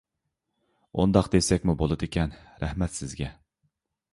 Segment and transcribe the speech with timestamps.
[1.03, 2.33] ئۇنداق دېسەكمۇ بولىدىكەن.
[2.65, 3.29] رەھمەت سىزگە!